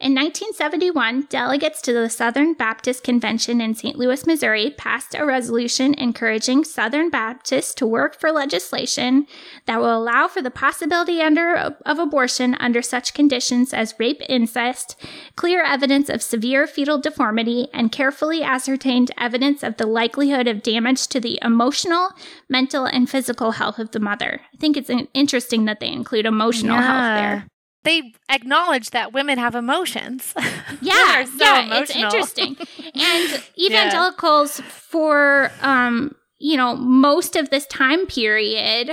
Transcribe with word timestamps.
In 0.00 0.14
1971, 0.14 1.26
delegates 1.28 1.82
to 1.82 1.92
the 1.92 2.08
Southern 2.08 2.54
Baptist 2.54 3.04
Convention 3.04 3.60
in 3.60 3.74
St. 3.74 3.98
Louis, 3.98 4.26
Missouri 4.26 4.70
passed 4.78 5.14
a 5.14 5.26
resolution 5.26 5.92
encouraging 5.92 6.64
Southern 6.64 7.10
Baptists 7.10 7.74
to 7.74 7.86
work 7.86 8.18
for 8.18 8.32
legislation 8.32 9.26
that 9.66 9.78
will 9.78 9.94
allow 9.94 10.26
for 10.26 10.40
the 10.40 10.50
possibility 10.50 11.20
under, 11.20 11.54
of 11.54 11.98
abortion 11.98 12.54
under 12.60 12.80
such 12.80 13.12
conditions 13.12 13.74
as 13.74 13.94
rape, 13.98 14.22
incest, 14.26 14.96
clear 15.36 15.62
evidence 15.62 16.08
of 16.08 16.22
severe 16.22 16.66
fetal 16.66 16.96
deformity, 16.98 17.68
and 17.74 17.92
carefully 17.92 18.42
ascertained 18.42 19.10
evidence 19.18 19.62
of 19.62 19.76
the 19.76 19.86
likelihood 19.86 20.48
of 20.48 20.62
damage 20.62 21.08
to 21.08 21.20
the 21.20 21.38
emotional, 21.42 22.08
mental, 22.48 22.86
and 22.86 23.10
physical 23.10 23.50
health 23.50 23.78
of 23.78 23.90
the 23.90 24.00
mother. 24.00 24.40
I 24.54 24.56
think 24.56 24.78
it's 24.78 24.90
interesting 25.12 25.66
that 25.66 25.78
they 25.78 25.92
include 25.92 26.24
emotional 26.24 26.76
yeah. 26.76 26.86
health 26.86 27.22
there 27.22 27.49
they 27.82 28.12
acknowledge 28.28 28.90
that 28.90 29.12
women 29.12 29.38
have 29.38 29.54
emotions. 29.54 30.34
Yeah, 30.82 31.24
so 31.24 31.44
yeah, 31.44 31.60
emotional. 31.66 31.82
it's 31.82 31.94
interesting. 31.96 32.56
and 32.94 33.42
evangelicals 33.58 34.60
yeah. 34.60 34.66
for 34.66 35.52
um, 35.60 36.14
you 36.40 36.56
know, 36.56 36.74
most 36.74 37.36
of 37.36 37.50
this 37.50 37.66
time 37.66 38.06
period 38.06 38.88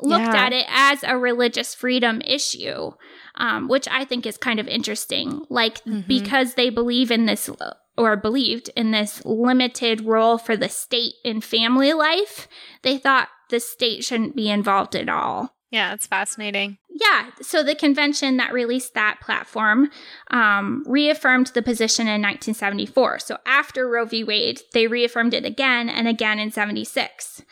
looked 0.00 0.24
yeah. 0.24 0.46
at 0.46 0.52
it 0.52 0.66
as 0.68 1.04
a 1.04 1.16
religious 1.16 1.74
freedom 1.74 2.20
issue, 2.22 2.90
um, 3.36 3.68
which 3.68 3.86
I 3.88 4.04
think 4.04 4.26
is 4.26 4.36
kind 4.36 4.58
of 4.58 4.66
interesting. 4.66 5.44
Like 5.48 5.82
mm-hmm. 5.84 6.00
because 6.08 6.54
they 6.54 6.70
believe 6.70 7.12
in 7.12 7.26
this 7.26 7.48
or 7.96 8.16
believed 8.16 8.70
in 8.74 8.90
this 8.90 9.24
limited 9.24 10.00
role 10.00 10.38
for 10.38 10.56
the 10.56 10.68
state 10.68 11.14
in 11.24 11.40
family 11.40 11.92
life, 11.92 12.48
they 12.82 12.98
thought 12.98 13.28
the 13.48 13.60
state 13.60 14.04
shouldn't 14.04 14.36
be 14.36 14.50
involved 14.50 14.96
at 14.96 15.08
all. 15.08 15.54
Yeah, 15.70 15.92
it's 15.92 16.06
fascinating. 16.06 16.78
Yeah, 16.88 17.30
so 17.42 17.62
the 17.62 17.74
convention 17.74 18.38
that 18.38 18.52
released 18.52 18.94
that 18.94 19.20
platform 19.20 19.90
um, 20.30 20.82
reaffirmed 20.86 21.48
the 21.48 21.62
position 21.62 22.06
in 22.06 22.22
1974. 22.22 23.18
So 23.20 23.38
after 23.46 23.88
Roe 23.88 24.06
v. 24.06 24.24
Wade, 24.24 24.62
they 24.72 24.86
reaffirmed 24.86 25.34
it 25.34 25.44
again 25.44 25.88
and 25.88 26.08
again 26.08 26.38
in 26.38 26.50
76. 26.50 27.42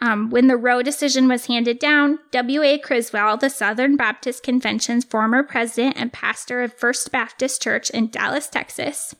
Um, 0.00 0.30
when 0.30 0.46
the 0.46 0.56
Roe 0.56 0.82
decision 0.82 1.28
was 1.28 1.46
handed 1.46 1.78
down, 1.78 2.18
W.A. 2.32 2.78
Criswell, 2.78 3.36
the 3.36 3.50
Southern 3.50 3.96
Baptist 3.96 4.42
Convention's 4.42 5.04
former 5.04 5.42
president 5.42 5.96
and 5.96 6.12
pastor 6.12 6.62
of 6.62 6.74
First 6.74 7.10
Baptist 7.12 7.62
Church 7.62 7.90
in 7.90 8.08
Dallas, 8.08 8.48
Texas, 8.48 9.14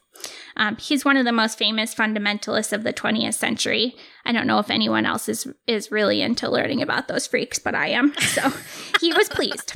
um, 0.56 0.76
he's 0.76 1.04
one 1.04 1.16
of 1.16 1.24
the 1.24 1.32
most 1.32 1.58
famous 1.58 1.94
fundamentalists 1.94 2.72
of 2.72 2.84
the 2.84 2.92
20th 2.92 3.34
century. 3.34 3.96
I 4.24 4.32
don't 4.32 4.46
know 4.46 4.58
if 4.58 4.70
anyone 4.70 5.06
else 5.06 5.28
is 5.28 5.46
is 5.66 5.90
really 5.90 6.22
into 6.22 6.50
learning 6.50 6.82
about 6.82 7.08
those 7.08 7.26
freaks, 7.26 7.58
but 7.58 7.74
I 7.74 7.88
am. 7.88 8.14
So 8.18 8.52
he 9.00 9.12
was 9.12 9.28
pleased. 9.28 9.74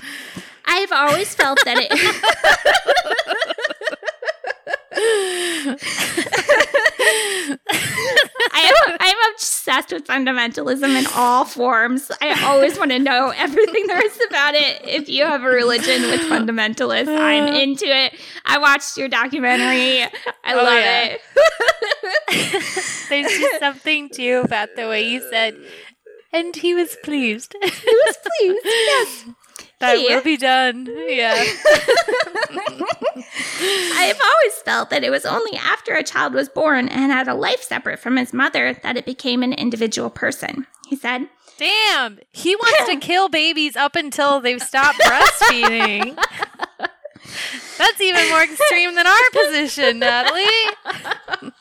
I've 0.66 0.92
always 0.92 1.34
felt 1.34 1.58
that 1.64 1.78
it. 1.78 1.90
I 8.50 8.94
am, 8.96 8.98
With 9.78 10.06
fundamentalism 10.06 10.98
in 10.98 11.06
all 11.14 11.44
forms. 11.44 12.10
I 12.20 12.44
always 12.44 12.76
want 12.78 12.90
to 12.90 12.98
know 12.98 13.32
everything 13.34 13.86
there 13.86 14.04
is 14.04 14.20
about 14.28 14.54
it. 14.54 14.82
If 14.84 15.08
you 15.08 15.24
have 15.24 15.44
a 15.44 15.48
religion 15.48 16.02
with 16.02 16.20
fundamentalists, 16.22 17.08
I'm 17.08 17.44
uh. 17.44 17.56
into 17.56 17.86
it. 17.86 18.12
I 18.44 18.58
watched 18.58 18.96
your 18.96 19.08
documentary. 19.08 20.02
I 20.02 20.52
oh, 20.52 20.56
love 20.56 20.74
yeah. 20.74 21.16
it. 21.16 21.20
There's 23.08 23.38
just 23.38 23.60
something 23.60 24.10
too 24.10 24.42
about 24.44 24.70
the 24.74 24.88
way 24.88 25.08
you 25.08 25.22
said, 25.30 25.56
and 26.32 26.54
he 26.56 26.74
was 26.74 26.96
pleased. 27.04 27.54
He 27.62 27.68
was 27.70 28.16
pleased. 28.26 28.60
Yes. 28.64 29.24
That 29.80 29.96
hey. 29.96 30.06
will 30.08 30.22
be 30.24 30.36
done. 30.36 30.88
Yeah. 30.90 31.44
I've 33.60 34.20
always 34.20 34.54
felt 34.64 34.90
that 34.90 35.04
it 35.04 35.10
was 35.10 35.26
only 35.26 35.56
after 35.56 35.94
a 35.94 36.02
child 36.02 36.34
was 36.34 36.48
born 36.48 36.88
and 36.88 37.12
had 37.12 37.28
a 37.28 37.34
life 37.34 37.62
separate 37.62 37.98
from 37.98 38.16
his 38.16 38.32
mother 38.32 38.74
that 38.82 38.96
it 38.96 39.04
became 39.04 39.42
an 39.42 39.52
individual 39.52 40.10
person. 40.10 40.66
He 40.88 40.96
said, 40.96 41.28
Damn, 41.58 42.20
he 42.32 42.54
wants 42.54 42.88
to 42.90 42.96
kill 43.00 43.28
babies 43.28 43.74
up 43.76 43.96
until 43.96 44.40
they've 44.40 44.62
stopped 44.62 44.98
breastfeeding. 45.00 46.16
That's 47.78 48.00
even 48.00 48.28
more 48.30 48.42
extreme 48.42 48.94
than 48.94 49.06
our 49.06 49.30
position, 49.32 49.98
Natalie. 49.98 50.46